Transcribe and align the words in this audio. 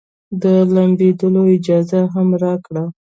د 0.41 0.43
لامبېدلو 0.73 1.41
اجازه 1.55 1.99
يې 2.03 2.09
هم 2.13 2.27
راکړه. 2.43 2.83